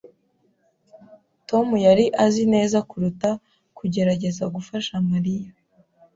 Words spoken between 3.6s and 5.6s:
kugerageza gufasha Mariya.